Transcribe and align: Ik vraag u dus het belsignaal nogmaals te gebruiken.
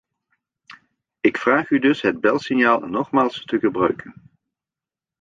Ik 1.19 1.37
vraag 1.37 1.69
u 1.69 1.79
dus 1.79 2.01
het 2.01 2.21
belsignaal 2.21 2.79
nogmaals 2.79 3.45
te 3.45 3.59
gebruiken. 3.59 4.31